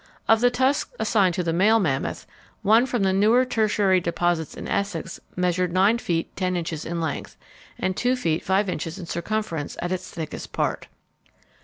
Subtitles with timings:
[0.27, 2.25] Of the tusks assigned to the male mammoth,
[2.63, 7.37] one from the newer tertiary deposits in Essex measured nine feet ten inches in length,
[7.77, 10.87] and two feet five inches in circumference at its thickest part."